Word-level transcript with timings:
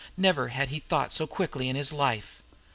Never 0.17 0.47
had 0.47 0.69
he 0.69 0.79
thought 0.79 1.13
so 1.13 1.27
quickly 1.27 1.69
in 1.69 1.75
his 1.75 1.93
life. 1.93 2.41